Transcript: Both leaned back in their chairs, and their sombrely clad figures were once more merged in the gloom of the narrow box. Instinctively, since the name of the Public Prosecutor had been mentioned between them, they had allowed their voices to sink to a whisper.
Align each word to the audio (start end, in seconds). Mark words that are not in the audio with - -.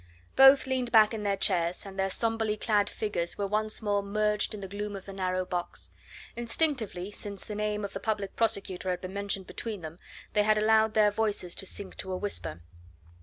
Both 0.35 0.65
leaned 0.65 0.91
back 0.91 1.13
in 1.13 1.21
their 1.21 1.37
chairs, 1.37 1.85
and 1.85 1.99
their 1.99 2.09
sombrely 2.09 2.57
clad 2.57 2.89
figures 2.89 3.37
were 3.37 3.45
once 3.45 3.83
more 3.83 4.01
merged 4.01 4.55
in 4.55 4.61
the 4.61 4.67
gloom 4.67 4.95
of 4.95 5.05
the 5.05 5.13
narrow 5.13 5.45
box. 5.45 5.91
Instinctively, 6.35 7.11
since 7.11 7.45
the 7.45 7.53
name 7.53 7.85
of 7.85 7.93
the 7.93 7.99
Public 7.99 8.35
Prosecutor 8.35 8.89
had 8.89 9.01
been 9.01 9.13
mentioned 9.13 9.45
between 9.45 9.81
them, 9.81 9.99
they 10.33 10.41
had 10.41 10.57
allowed 10.57 10.95
their 10.95 11.11
voices 11.11 11.53
to 11.53 11.67
sink 11.67 11.97
to 11.97 12.11
a 12.11 12.17
whisper. 12.17 12.61